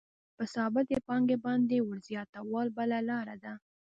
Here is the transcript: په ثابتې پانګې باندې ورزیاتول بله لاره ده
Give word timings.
په 0.35 0.43
ثابتې 0.53 0.97
پانګې 1.07 1.37
باندې 1.45 1.77
ورزیاتول 1.89 2.67
بله 2.77 2.97
لاره 3.09 3.35
ده 3.43 3.53